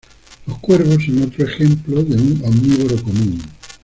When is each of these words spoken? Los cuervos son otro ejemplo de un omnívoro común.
Los 0.47 0.57
cuervos 0.57 0.97
son 1.05 1.21
otro 1.21 1.45
ejemplo 1.45 2.03
de 2.03 2.15
un 2.15 2.41
omnívoro 2.43 2.95
común. 3.03 3.39